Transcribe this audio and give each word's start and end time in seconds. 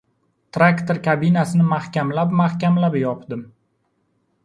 Traktor 0.55 0.99
kabinasini 1.09 1.67
mahkamlab-mahkamlab 1.75 3.01
yopdim. 3.05 3.49